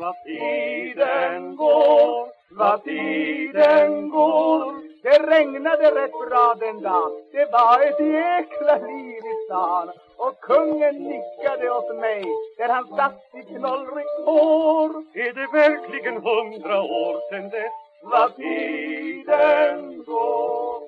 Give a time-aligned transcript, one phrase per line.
[0.00, 4.74] Vad tiden går, vad tiden går.
[5.02, 9.88] Det regnade rätt bra den dagen Det var ett jäkla liv i stan.
[10.16, 12.24] Och kungen nickade åt mig
[12.58, 14.90] där han satt i knollrigt hår.
[15.14, 17.72] Är det verkligen hundra år sen dess?
[18.02, 20.82] Vad tiden går.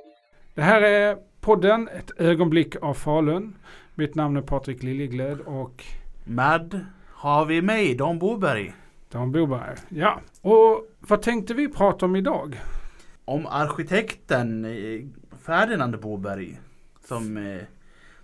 [0.55, 3.59] Det här är podden Ett ögonblick av Falun.
[3.95, 5.85] Mitt namn är Patrik Liljeglöd och
[6.25, 8.73] Med har vi mig, Dan Boberg.
[9.13, 9.77] Dan Boberg.
[9.89, 12.61] Ja, och vad tänkte vi prata om idag?
[13.25, 15.07] Om arkitekten eh,
[15.39, 16.61] Ferdinand Boberg.
[17.05, 17.63] Som eh,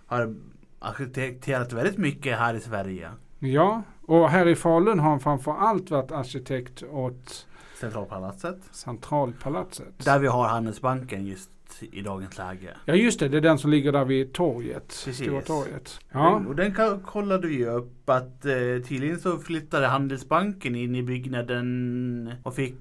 [0.05, 0.35] har
[0.79, 3.09] arkitekterat väldigt mycket här i Sverige.
[3.39, 7.47] Ja, och här i Falun har han framför allt varit arkitekt åt
[7.79, 8.59] Centralpalatset.
[8.71, 10.05] Centralpalatset.
[10.05, 11.49] Där vi har Handelsbanken just
[11.91, 12.77] i dagens läge.
[12.85, 14.87] Ja just det, det är den som ligger där vid torget.
[15.05, 15.17] Precis.
[15.17, 15.99] Stora torget.
[16.11, 18.53] Den, Ja, och den kollade vi upp att eh,
[18.87, 22.75] tydligen så flyttade Handelsbanken in i byggnaden och fick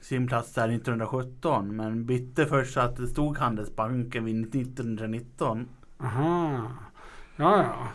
[0.00, 5.68] sin plats där 1917 men bytte först så att det stod Handelsbanken vid 1919.
[6.00, 6.70] aha.
[7.36, 7.88] Ja, ja.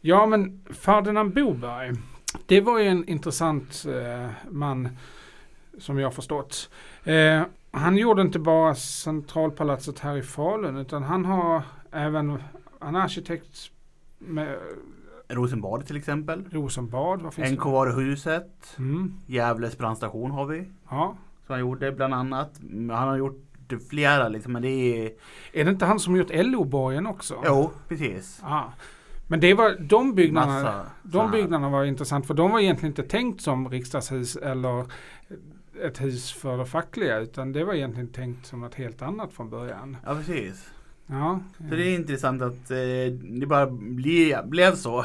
[0.00, 1.92] Ja, men Ferdinand Boberg.
[2.46, 4.88] Det var ju en intressant eh, man
[5.78, 6.70] som jag har förstått.
[7.04, 12.42] Eh, han gjorde inte bara Centralpalatset här i Falun utan han har även,
[12.78, 13.70] han är arkitekt
[14.18, 14.56] med
[15.28, 16.44] Rosenbad till exempel.
[16.50, 17.22] Rosenbad.
[17.22, 17.54] Vad finns det?
[17.56, 18.78] NK-varuhuset.
[18.78, 20.68] Mm, Gävles brandstation har vi.
[20.90, 21.16] ja.
[21.46, 22.60] Som han gjorde bland annat.
[22.70, 23.46] Han har gjort
[23.90, 24.52] flera liksom.
[24.52, 25.12] Men det är...
[25.52, 27.42] Är det inte han som gjort LO-borgen också?
[27.46, 28.40] Jo, precis.
[28.42, 28.72] Ja.
[29.26, 30.62] Men det var de byggnaderna.
[30.62, 34.86] Massa De byggnaderna var intressant för de var egentligen inte tänkt som riksdagshus eller
[35.86, 39.50] ett hus för det fackliga utan det var egentligen tänkt som något helt annat från
[39.50, 39.96] början.
[40.04, 40.70] Ja, precis.
[41.06, 45.04] Ja, Så det är intressant att eh, det bara bli, blev så.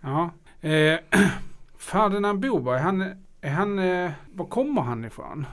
[0.00, 0.30] ja.
[0.68, 0.98] Eh,
[1.78, 3.02] Ferdinand Boberg, han,
[3.40, 5.46] är han, eh, var kommer han ifrån?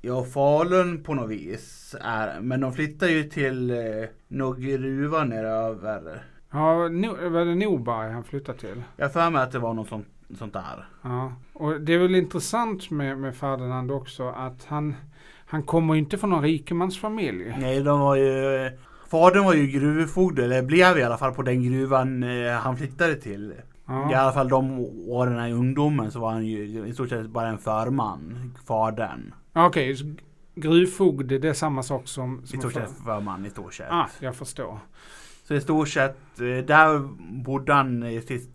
[0.00, 1.94] Ja, Falun på något vis.
[2.00, 3.76] Är, men de flyttar ju till eh,
[4.28, 6.24] någon gruva neröver.
[6.50, 8.82] Ja, no, var det Norberg han flyttade till?
[8.96, 10.06] Jag för mig att det var något sånt,
[10.38, 10.88] sånt där.
[11.02, 14.94] Ja, och det är väl intressant med, med Ferdinand också att han,
[15.46, 17.54] han kommer inte från någon rikemansfamilj.
[17.58, 18.70] Nej, de var ju...
[19.10, 23.14] Fadern var ju gruvfogde, eller blev i alla fall på den gruvan eh, han flyttade
[23.14, 23.52] till.
[23.52, 23.54] I
[23.88, 27.48] Ja, alla fall de åren i ungdomen så var han ju i stort sett bara
[27.48, 29.34] en förman, fadern.
[29.52, 29.96] okej.
[29.96, 30.14] så
[30.54, 32.40] gruvfogde, det är samma sak som...
[32.44, 33.90] I som stort för- sett förman i stort sett.
[33.90, 34.78] Ah, jag förstår.
[35.48, 36.98] Så i stort sett, eh, där
[37.44, 38.04] bodde han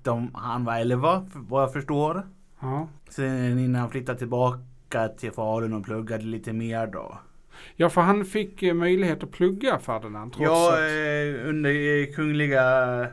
[0.03, 2.23] de, han var 11, för- vad jag förstår.
[2.59, 2.87] Ja.
[3.09, 7.17] Sen innan han flyttade tillbaka till Falun och pluggade lite mer då.
[7.75, 10.79] ja, för han fick eh, möjlighet att plugga Ferdinand trots Ja, att...
[10.79, 13.07] eh, under Kungliga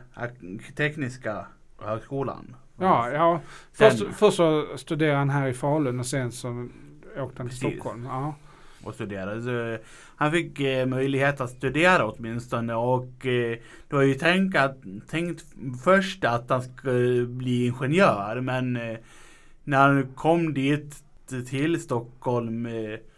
[0.77, 1.45] Tekniska
[1.81, 2.55] Högskolan.
[2.79, 3.39] Ja, ja.
[3.71, 7.43] Sen- Först, först så studerade han här i Falun och sen så åkte han till
[7.43, 7.59] Precis.
[7.59, 8.05] Stockholm.
[8.05, 8.35] Ja
[8.83, 9.41] och studerade.
[9.41, 9.79] Så eh,
[10.15, 13.57] han fick eh, möjlighet att studera åtminstone och eh,
[13.87, 14.77] det var ju tänkt, att,
[15.09, 15.45] tänkt
[15.83, 18.73] först att han skulle bli ingenjör men
[19.63, 20.95] när han kom dit
[21.49, 22.67] till Stockholm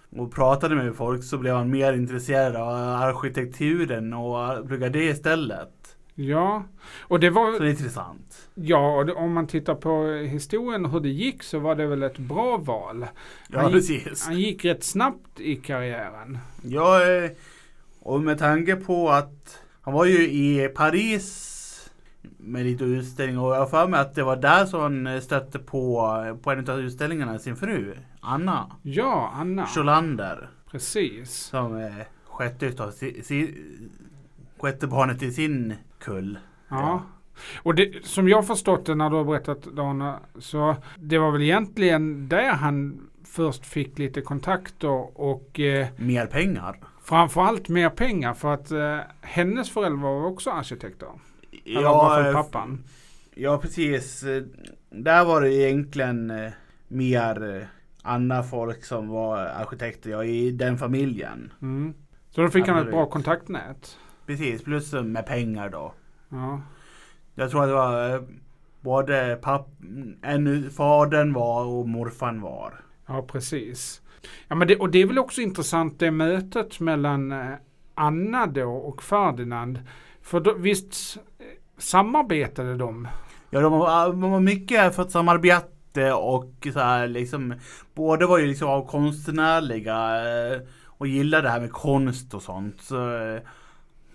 [0.09, 2.69] och pratade med folk så blev han mer intresserad av
[3.01, 6.63] arkitekturen och pluggade det istället ja,
[7.01, 7.53] och det var...
[7.53, 8.49] Så det är intressant.
[8.55, 12.03] Ja, och det, om man tittar på historien hur det gick så var det väl
[12.03, 13.05] ett bra val.
[13.49, 14.25] Ja, Han gick- precis.
[14.25, 16.38] Han gick rätt snabbt i karriären.
[16.61, 17.31] Ja, eh,
[17.99, 21.47] och med tanke på att han var ju i Paris
[22.38, 25.19] med lite utställning och jag har för mig att det var där som han eh,
[25.19, 29.66] stötte på, på en av utställningarna sin fru, Anna Ja, Anna.
[29.66, 30.49] Scholander.
[30.72, 31.31] Precis.
[31.33, 31.91] Som eh,
[32.25, 33.55] sjätte utav si, si,
[34.61, 36.38] sjätte barnet i sin kull.
[36.69, 37.03] Ja.
[37.63, 41.41] Och det, som jag förstått det när du har berättat Dana, så det var väl
[41.41, 46.75] egentligen där han först fick lite kontakter och eh, Mer pengar.
[47.03, 51.07] framförallt mer pengar för att eh, hennes föräldrar var också arkitekter.
[51.66, 52.83] Eller fall eh, pappan.
[53.35, 54.23] Ja, precis.
[54.23, 54.43] Eh,
[54.89, 56.51] Där var det egentligen eh,
[56.88, 57.63] mer eh,
[58.03, 61.53] andra folk som var arkitekter ja, i den familjen.
[61.61, 61.93] Mm.
[62.29, 63.97] Så då fick han ett bra kontaktnät.
[64.26, 65.94] Precis, plus med pengar då.
[66.29, 66.62] Ja.
[67.35, 68.22] Jag tror att det var eh,
[68.82, 69.70] både papp,
[70.22, 72.73] en, fadern var och morfan var.
[73.08, 74.02] Ja, precis.
[74.47, 77.53] Ja, men det, och det är väl också intressant det mötet mellan eh,
[77.96, 79.79] Anna då och Ferdinand.
[80.22, 81.46] För då, visst eh,
[81.78, 83.08] samarbetade de?
[83.50, 87.53] Ja, de var, var mycket för ett samarbete och så här liksom.
[87.94, 90.09] Båda var ju liksom av konstnärliga
[90.85, 92.82] och gillade det här med konst och sånt.
[92.82, 92.96] Så,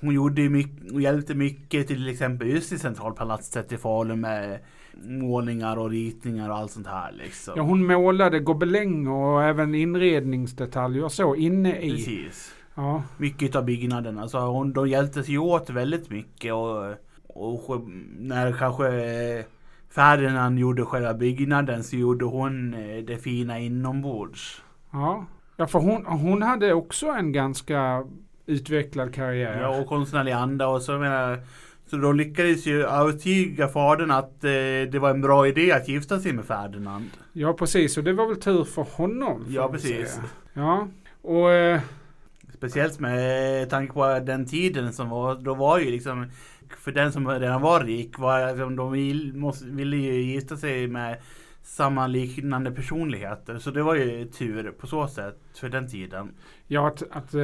[0.00, 4.58] hon gjorde mycket och hjälpte mycket till exempel just i Centralpalatset i Falun med
[5.02, 7.54] målningar och ritningar och allt sånt här liksom.
[7.56, 11.90] Ja, hon målade gobelänger och även inredningsdetaljer och så inne i.
[11.90, 12.54] Precis.
[12.74, 14.28] Ja, Mycket av byggnaderna.
[14.28, 16.94] Så hon, de hjälptes ju åt väldigt mycket och,
[17.26, 17.80] och
[18.18, 19.44] när kanske eh,
[19.88, 24.62] Ferdinand gjorde själva byggnaden så gjorde hon eh, det fina inombords.
[24.92, 25.26] ja.
[25.56, 28.04] ja för hon, hon hade också en ganska
[28.46, 29.60] utvecklad karriär.
[29.60, 31.40] Ja, och konstnärlig anda och så jag menar
[31.90, 34.50] så då lyckades ju övertyga fadern att eh,
[34.90, 37.10] det var en bra idé att gifta sig med Ferdinand.
[37.32, 37.96] Ja, precis.
[37.96, 39.46] Och det var väl tur för honom.
[39.48, 40.10] Ja, precis.
[40.10, 40.24] säga.
[40.52, 40.88] Ja,
[41.22, 41.80] och eh,
[42.56, 46.26] Speciellt med tanke på den tiden som var, då var ju liksom
[46.78, 48.92] för den som redan var rik, var, liksom, de
[49.76, 51.18] ville ju gifta sig med
[51.62, 53.58] samma liknande personligheter.
[53.58, 56.30] Så det var ju tur på så sätt för den tiden.
[56.66, 57.34] ja, att, att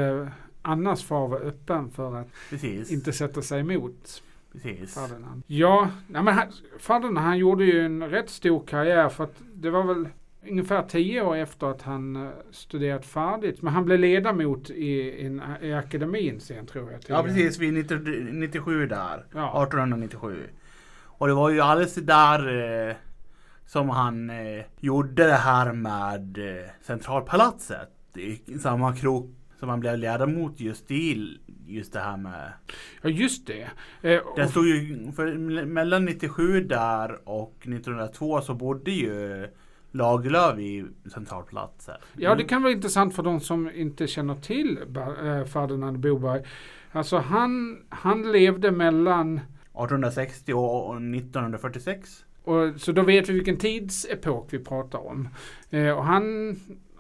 [0.64, 2.90] eh, Annas far var öppen för att Precis.
[2.92, 4.22] inte sätta sig emot
[4.52, 4.94] Precis.
[4.94, 5.42] Ferdinand.
[5.46, 6.46] Ja, nej men han,
[6.78, 10.08] Ferdinand han gjorde ju en rätt stor karriär för att det var väl
[10.48, 13.62] ungefär tio år efter att han eh, studerat färdigt.
[13.62, 17.00] Men han blev ledamot i, i, i akademin sen tror jag.
[17.06, 17.98] Ja precis, vid 90,
[18.32, 19.26] 97 där.
[19.32, 19.62] Ja.
[19.62, 20.48] 1897.
[21.22, 22.96] Och det var ju alldeles där eh,
[23.66, 27.88] som han eh, gjorde det här med eh, Centralpalatset.
[28.14, 29.30] I samma krok
[29.62, 32.52] som han blev ledamot just i just det här med.
[33.02, 33.70] Ja, just det.
[34.02, 35.34] Eh, och- Det stod ju, för
[35.66, 39.46] mellan 97 där och 1902 så bodde ju
[39.92, 41.96] Lagerlöf i Centralpalatset.
[42.16, 46.42] Ja, det kan vara intressant för de som inte känner till eh, Ferdinand Boberg.
[46.92, 52.24] Alltså han, han levde mellan, 1860 och 1946.
[52.44, 55.28] och, så då vet vi vilken tidsepok vi pratar om.
[55.70, 56.56] Eh, och han,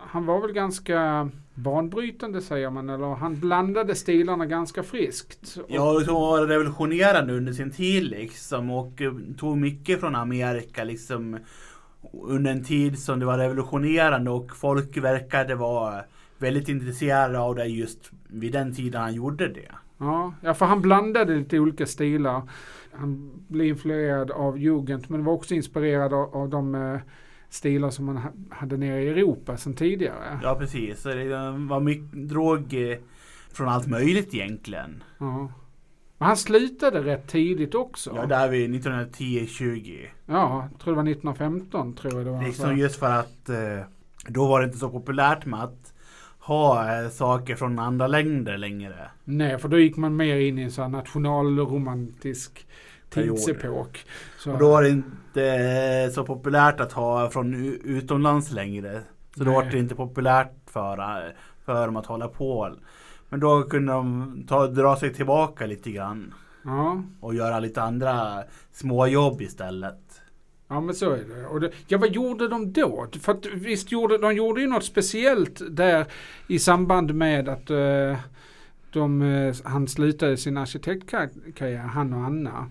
[0.06, 5.56] han var väl ganska banbrytande säger man, eller han blandade stilarna ganska friskt.
[5.58, 10.14] Och- Ja, och så var revolutionerande under sin tid liksom och eh, tog mycket från
[10.14, 11.38] Amerika liksom
[12.12, 16.02] under en tid som det var revolutionerande och folk verkade vara
[16.38, 19.68] väldigt intresserade av det just vid den tiden han gjorde det.
[19.98, 22.42] Ja, ja, för han blandade lite olika stilar.
[22.92, 27.00] Han blev influerad av Jugend men var också inspirerad av, av de eh,
[27.52, 30.38] stilar som man ha- hade nere i Europa sedan tidigare.
[30.42, 31.02] Ja, precis.
[31.02, 31.24] Det
[31.68, 32.98] var mycket drog eh,
[33.52, 35.02] från allt möjligt egentligen.
[35.18, 35.52] Ja.
[36.18, 38.12] Men han slutade rätt tidigt också.
[38.16, 40.06] Ja, där vid 1910-20.
[40.26, 42.42] Ja, jag tror det var 1915 tror jag det var.
[42.44, 43.56] Liksom just för att eh,
[44.28, 45.94] då var det inte så populärt med att
[46.38, 49.10] ha eh, saker från andra länder längre.
[49.24, 52.66] Nej, för då gick man mer in i en sån nationalromantisk.
[53.14, 54.04] Tidsepok.
[54.46, 57.54] Och då var det inte eh, så populärt att ha från
[57.84, 59.00] utomlands längre.
[59.36, 60.96] Så då var det inte populärt för,
[61.64, 62.76] för dem att hålla på.
[63.28, 66.34] Men då kunde de ta, dra sig tillbaka lite grann.
[66.64, 68.42] ja, Och göra lite andra
[68.72, 70.22] småjobb istället.
[70.68, 71.46] ja, men så är det.
[71.46, 71.70] Och det.
[71.86, 73.06] Ja, vad gjorde de då?
[73.20, 76.06] För att visst gjorde de gjorde ju något speciellt där
[76.48, 78.16] i samband med att eh,
[78.92, 82.70] de, eh, han slutade sin arkitektkarriär, han och Anna.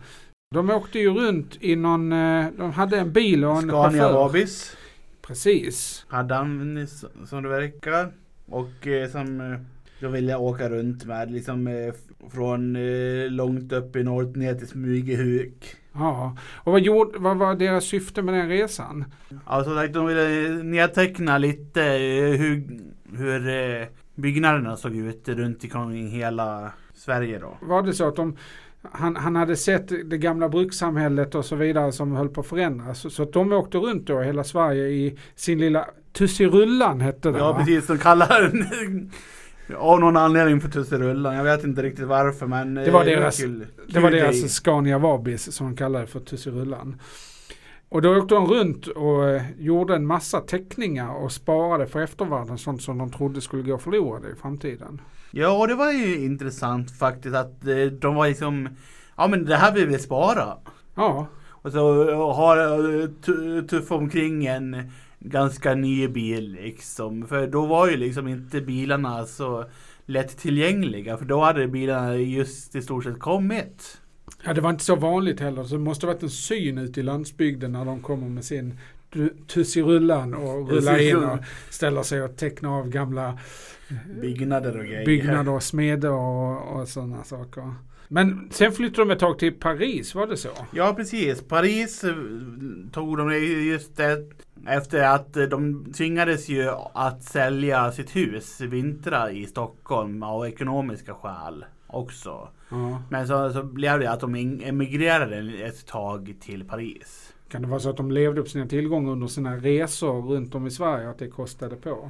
[0.54, 4.14] De åkte ju runt i någon, eh, de hade en bil och en Scania chaufför.
[4.14, 4.78] Vabis
[5.22, 6.06] Precis.
[6.08, 6.88] hade han
[7.26, 8.12] som det verkar.
[8.46, 9.60] Och eh, som eh,
[10.00, 11.94] då ville åka runt med liksom eh,
[12.32, 15.76] från eh, långt upp i norr ner till Smygehuk.
[15.94, 19.06] Ja, och vad, gjorde, vad var deras syfte med den resan?
[19.46, 21.82] Alltså de ville nedteckna lite
[22.38, 22.64] hur,
[23.18, 27.58] hur byggnaderna såg ut runt omkring hela Sverige då.
[27.62, 28.38] Var det så att de,
[28.92, 33.00] han, han hade sett det gamla brukssamhället och så vidare som höll på att förändras.
[33.00, 37.38] Så, så de åkte runt då i hela Sverige i sin lilla Tusserullan hette det
[37.38, 37.60] Ja va?
[37.60, 39.12] precis, de kallar den
[39.78, 41.36] av någon anledning för Tusserullan.
[41.36, 43.66] Jag vet inte riktigt varför men Det var eh, deras- kul.
[43.88, 47.00] Det var Kul deras Scania Vabis som de kallade för Tusserullan.
[47.92, 52.58] Och då åkte de runt och eh, gjorde en massa teckningar och sparade för eftervärlden
[52.58, 55.02] sånt som de trodde skulle gå förlorade i framtiden.
[55.32, 58.70] Ja, det var ju intressant faktiskt att eh, de var liksom
[59.18, 60.58] Ja men det här vill vi spara.
[60.96, 62.58] Ja, Och så har
[63.02, 67.28] eh, tu- tuffa omkring en ganska ny bil liksom.
[67.28, 69.66] För då var ju liksom inte bilarna så
[70.06, 71.18] lätt tillgängliga.
[71.18, 74.01] För då hade bilarna just i stort sett kommit.
[74.46, 75.64] Ja, det var inte så vanligt heller.
[75.64, 78.78] Så det måste ha varit en syn ute i landsbygden när de kommer med sin
[79.14, 83.40] tu- Tusserullan och rullar in och ställer sig och tecknar av gamla
[84.22, 85.06] Byggnader och grejer.
[85.06, 87.74] byggnader och smeder och, och sådana saker.
[88.08, 90.50] Men sen flyttade de ett tag till Paris, var det så?
[90.74, 91.42] Ja precis.
[91.42, 92.14] Paris eh,
[92.92, 93.32] tog de
[93.68, 94.26] just det
[94.68, 101.14] efter att eh, de tvingades ju att sälja sitt hus vintra i Stockholm av ekonomiska
[101.14, 102.50] skäl också.
[102.70, 103.02] Ja.
[103.10, 107.34] Men så, så blev det att de emigrerade ett tag till Paris.
[107.50, 110.68] Kan det vara så att de levde upp sina tillgångar under sina resor runt om
[110.68, 112.10] i Sverige att det kostade på?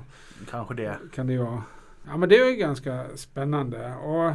[0.50, 0.98] Kanske det.
[1.16, 1.64] Kan det vara.
[2.08, 3.96] Ja men det är ju ganska spännande.
[3.96, 4.34] Och,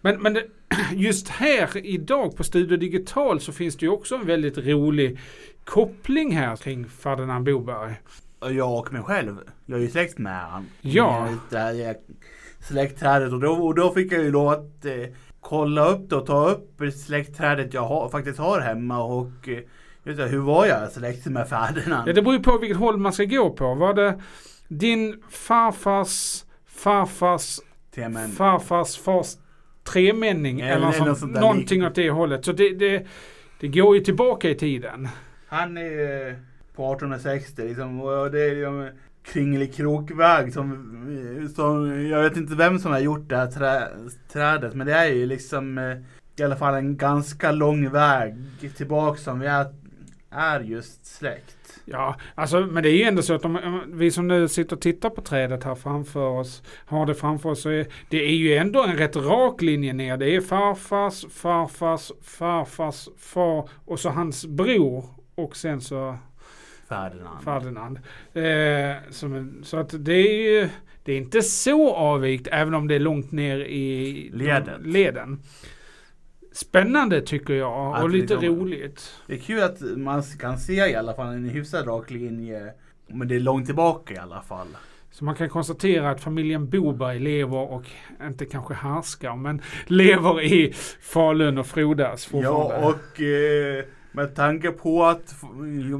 [0.00, 0.46] men men det,
[0.92, 5.18] just här idag på Studio Digital så finns det ju också en väldigt rolig
[5.64, 7.94] koppling här kring Ferdinand Boberg.
[8.40, 9.36] Jag och mig själv.
[9.66, 10.66] Jag är ju släkt med han.
[10.80, 11.28] Ja.
[11.50, 11.96] Det här
[12.68, 14.92] släktträdet och då, och då fick jag ju lov att eh,
[15.40, 19.58] kolla upp det och ta upp släktträdet jag har, faktiskt har hemma och eh,
[20.16, 22.08] det, hur var jag släkt med Ferdinand?
[22.08, 23.74] Ja, det beror ju på vilket håll man ska gå på.
[23.74, 24.20] Var det
[24.68, 27.58] din farfars farfars
[27.94, 28.30] Temen.
[28.30, 29.36] farfars fars
[29.84, 32.44] tremänning eller det är något sånt, någonting lik- åt det hållet.
[32.44, 33.06] Så det, det,
[33.60, 35.08] det går ju tillbaka i tiden.
[35.48, 36.34] Han är ju
[36.76, 38.92] på 1860 liksom och det är ju
[39.26, 40.70] kringelikrokväg som,
[41.56, 43.88] som, jag vet inte vem som har gjort det här trä,
[44.32, 45.96] trädet men det är ju liksom eh,
[46.36, 48.34] i alla fall en ganska lång väg
[48.76, 49.66] tillbaka som vi är,
[50.30, 51.80] är just släkt.
[51.84, 54.82] Ja, alltså, men det är ju ändå så att de, vi som nu sitter och
[54.82, 58.56] tittar på trädet här framför oss, har det framför oss, så är det är ju
[58.56, 60.16] ändå en rätt rak linje ner.
[60.16, 65.04] Det är farfars, farfars, farfars, far och så hans bror
[65.34, 66.18] och sen så
[66.88, 67.44] Ferdinand.
[67.44, 67.98] Ferdinand.
[68.34, 70.68] Eh, som så att det är ju,
[71.04, 74.86] det är inte så avvikt även om det är långt ner i de- Ledet.
[74.86, 75.40] leden.
[76.52, 79.14] Spännande tycker jag Att och lite liksom- roligt.
[79.26, 82.72] Det är kul att man kan se i alla fall en hyfsat rak linje.
[83.06, 84.66] Men det är långt tillbaka i alla fall.
[85.10, 87.84] Så man kan konstatera att familjen Boberg lever och
[88.22, 92.74] inte kanske härskar men lever i Falun och frodas fortfarande.
[92.74, 93.84] Ja, och eh,
[94.16, 95.36] med tanke på att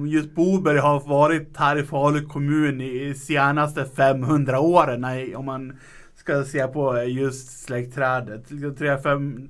[0.09, 5.79] just Boberg har varit här i Falu kommun i senaste 500 åren, nej, om man
[6.15, 8.51] ska se på just släktträdet.
[8.51, 9.49] Liksom tre, fem,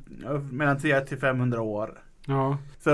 [0.51, 2.59] mellan 3 till 500 år ja.
[2.81, 2.91] Så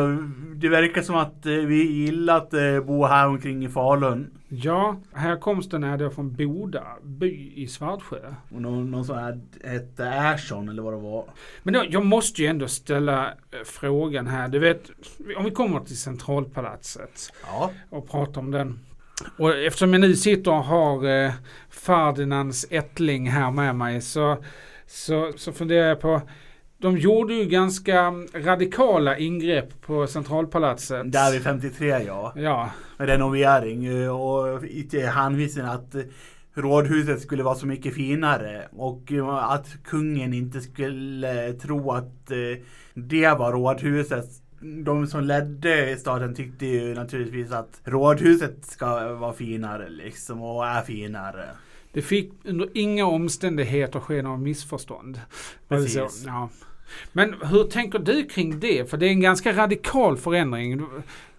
[0.54, 4.30] det verkar som att eh, vi gillar att eh, bo här omkring i Falun.
[4.48, 8.34] ja, härkomsten är då från Boda by i Svartsjö.
[8.50, 11.24] Och någon, någon här hette Ersson eller vad det var.
[11.62, 13.32] Men då, jag måste ju ändå ställa eh,
[13.64, 14.48] frågan här.
[14.48, 14.90] Du vet,
[15.36, 17.70] om vi kommer till Centralpalatset Ja.
[17.90, 18.78] och pratar om den.
[19.38, 21.32] Och eftersom jag nu sitter och har
[21.70, 24.36] Ferdinands ättling här med mig så,
[24.86, 26.20] så, så funderar jag på
[26.82, 31.12] de gjorde ju ganska radikala ingrepp på Centralpalatset.
[31.12, 32.32] Där vid 53 ja.
[32.36, 34.62] Ja, renovering eh, och
[35.14, 35.94] hänvisning att
[36.54, 42.62] rådhuset skulle vara så mycket finare och eh, att kungen inte skulle tro att eh,
[42.94, 44.26] det var rådhuset.
[44.84, 50.82] De som ledde staden tyckte ju naturligtvis att rådhuset ska vara finare liksom och är
[50.82, 51.44] finare.
[51.92, 55.20] det fick under inga omständigheter ske några missförstånd.
[55.68, 56.24] Precis.
[56.26, 56.48] Ja.
[57.12, 58.90] Men hur tänker du kring det?
[58.90, 60.86] För det är en ganska radikal förändring.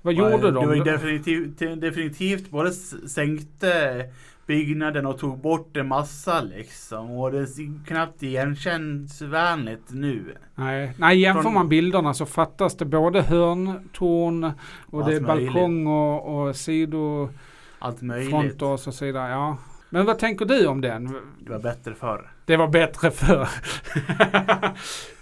[0.02, 0.68] Vad gjorde det de?
[0.68, 4.06] var ju definitivt, definitivt både sänkte
[4.46, 7.12] byggnaden och tog bort en massa liksom.
[7.12, 10.36] Och det är knappt igenkännelsevänligt nu.
[10.56, 14.52] Nej, nej jämför Från- man bilderna så fattas det både hörntorn
[14.86, 19.32] och Allt det är balkong och, och sidofronter och så vidare.
[19.32, 19.58] Ja.
[19.94, 21.16] Men vad tänker du om den?
[21.40, 22.32] Det var bättre förr.
[22.46, 23.50] Det var bättre förr.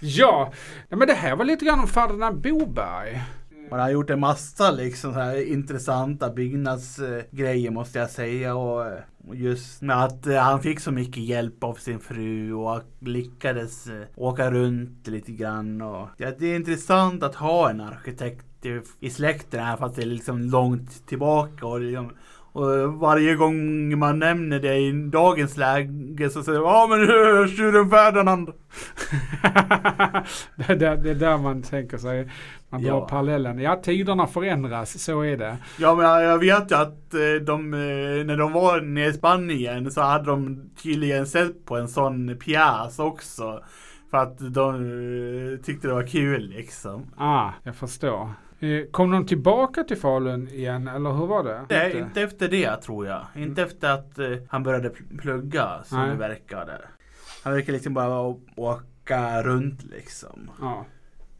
[0.00, 0.52] ja,
[0.88, 3.22] Nej, men det här var lite grann om Ferdinand Boberg.
[3.70, 8.54] Man har gjort en massa liksom här intressanta byggnadsgrejer måste jag säga.
[8.54, 8.86] Och
[9.32, 14.06] just med att eh, han fick så mycket hjälp av sin fru och lyckades eh,
[14.16, 15.82] åka runt lite grann.
[15.82, 20.02] Och, ja, det är intressant att ha en arkitekt i, i släkten här fast det
[20.02, 21.66] är liksom långt tillbaka.
[21.66, 22.12] Och, liksom,
[22.52, 27.90] och varje gång man nämner det i dagens läge så säger man ja men tjuren
[27.90, 28.48] Ferdinand.
[30.56, 32.28] det, är där, det är där man tänker sig.
[32.70, 33.06] Man drar Ja.
[33.08, 33.58] parallellen.
[33.58, 35.02] Ja, tiderna förändras.
[35.02, 35.56] Så är det.
[35.78, 39.12] Ja men jag jag vet ju att eh, de, eh, när de var nere i
[39.12, 43.60] Spanien så hade de tydligen sett på en sån pjäs också.
[44.12, 44.74] För att de
[45.54, 47.06] eh, tyckte det var kul liksom.
[47.16, 48.30] Ah, jag förstår.
[48.60, 51.66] Eh, Kom de tillbaka till Falun igen eller hur var det?
[51.70, 53.26] Nej, inte efter det tror jag.
[53.34, 56.10] Inte efter att eh, han började pl- plugga som Nej.
[56.10, 56.80] det verkade.
[57.44, 60.50] Han verkar liksom bara åka runt liksom.
[60.60, 60.84] Ja.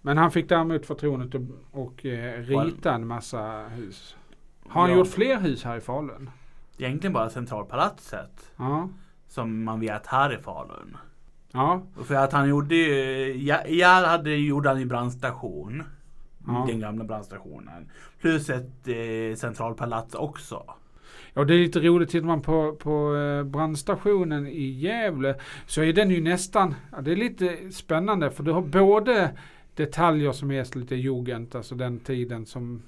[0.03, 4.17] Men han fick däremot förtroendet att och, eh, rita en massa hus.
[4.69, 4.97] Har han Ja.
[4.97, 6.31] gjort fler hus här i Falun?
[6.79, 8.53] Egentligen bara Centralpalatset.
[8.57, 8.89] Ja.
[9.29, 10.97] Som man vet här i Falun.
[11.53, 11.83] Ja.
[12.05, 15.83] För att han gjorde ju, ja, jag hade gjorde han i brandstation.
[16.47, 16.65] Ja.
[16.69, 17.91] Den gamla brandstationen.
[18.21, 20.65] Plus ett eh, centralpalats också.
[21.35, 22.11] Ja, det är lite roligt.
[22.11, 25.35] Tittar man på, på eh, brandstationen i Gävle
[25.67, 29.31] så är den ju nästan, ja, det är lite spännande för du har både
[29.75, 32.83] detaljer som är lite jugend, alltså den tiden som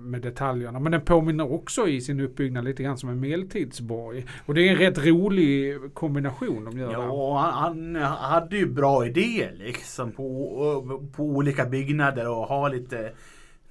[0.00, 0.78] med detaljerna.
[0.78, 4.26] Men den påminner också i sin uppbyggnad lite grann som en medeltidsborg.
[4.46, 9.06] Och det är en rätt rolig kombination de gör Ja, han, han hade ju bra
[9.06, 13.12] idéer liksom på, på olika byggnader och ha lite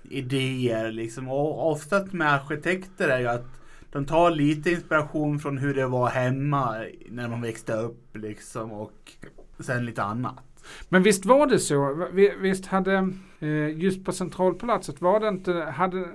[0.03, 1.29] idéer liksom.
[1.29, 3.45] Och oftast med arkitekter är ju att
[3.91, 9.11] de tar lite inspiration från hur det var hemma när man växte upp liksom och
[9.59, 10.43] sen lite annat.
[10.89, 12.07] Men visst var det så?
[12.13, 13.09] Vi- Visst hade,
[13.39, 16.05] eh, just på Centralpalatset var det inte, hade,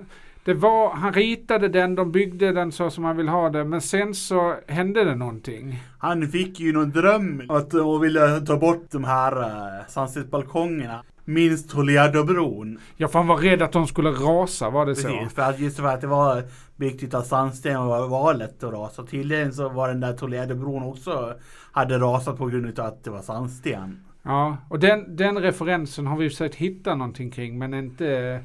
[0.43, 3.81] det var, han ritade den, de byggde den så som han vill ha det, men
[3.81, 5.79] sen så hände det någonting.
[5.99, 11.03] Han fick ju någon dröm att och ville ta bort de här uh, Sunset-balkongerna.
[11.27, 12.79] Minst Toledobron.
[12.97, 15.07] Ja, för han var rädd att de skulle rasa, var det så?
[15.07, 16.43] Precis, för att just för att det var
[16.75, 19.03] byggt utav sandsten och var- lätt att rasa.
[19.03, 21.33] Tydligen så var den där Toledobron också
[21.71, 23.99] hade rasat på grund utav att det var sandsten.
[24.25, 28.39] Ja, och den, den referensen har vi försökt hitta någonting kring, men inte eh,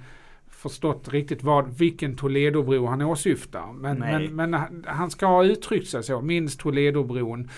[0.48, 3.72] förstått riktigt vad, vilken Toledobro han åsyftar.
[3.72, 4.54] Men, men, men
[4.86, 7.48] han- ska ha uttryckt sig så, minst Toledobron.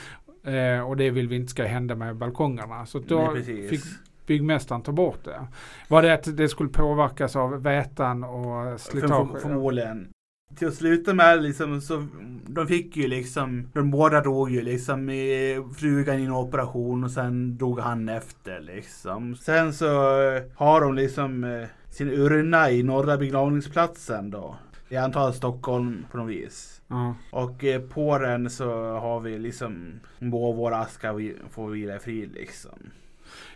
[0.45, 2.87] Eh, och det vill vi inte ska hända med balkongerna.
[2.87, 3.81] Så då Nej, fick
[4.27, 5.47] byggmästaren ta bort det.
[5.89, 9.33] Var det att det skulle påverkas av vätan och slitage?
[9.33, 10.09] för, förmodligen.
[10.57, 12.07] Till att sluta med liksom så
[12.47, 17.11] de fick ju liksom, de båda dog ju liksom i frugan i en operation och
[17.11, 19.37] sen dog han efter liksom.
[19.37, 19.87] Sen så
[20.21, 24.57] eh, har de liksom eh, sin urna i norra begravningsplatsen då.
[24.89, 26.81] Jag antar Stockholm på något vis.
[26.89, 27.15] Ja.
[27.31, 31.99] Och eh, på den så har vi liksom må vår aska vi- får vila i
[31.99, 32.79] frid liksom.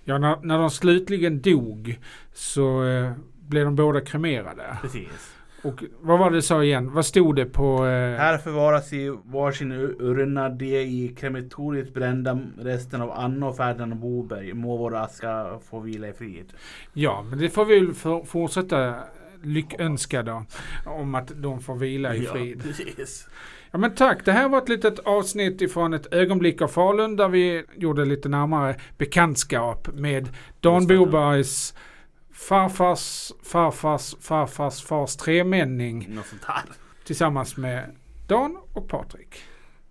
[0.05, 1.99] Ja, när, när de slutligen dog
[2.33, 3.13] så eh,
[3.49, 4.79] blev de båda kremerade.
[4.83, 5.36] Precis.
[5.63, 6.93] Och vad var det du sa igen?
[6.93, 7.77] Vad stod det på?
[7.87, 13.57] Eh, Här förvaras i varsin ur- urna de i krematoriet brända resten av Anna och
[13.57, 14.55] Ferdinand Boberg.
[14.55, 16.53] Må vår aska få vila i frid.
[16.93, 18.95] Ja, men det får vi väl för, fortsätta
[19.43, 20.45] lyckönska då.
[20.87, 22.57] Om att de får vila i frid.
[22.57, 23.29] Ja, precis.
[23.71, 27.29] Ja men tack, det här var ett litet avsnitt ifrån ett ögonblick av Falun där
[27.29, 30.29] vi gjorde lite närmare bekantskap med
[30.61, 30.87] Dan.
[30.87, 31.75] Bobergs
[32.37, 36.63] farfars farfars farfars fars tremänning Något sånt här.
[37.05, 37.97] tillsammans med
[38.29, 39.35] Dan och Patrik.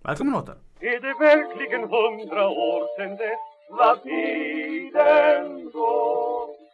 [0.02, 0.54] Välkommen åter.
[0.80, 3.38] Är det verkligen hundra år sedan dess
[3.70, 6.65] vad tiden går?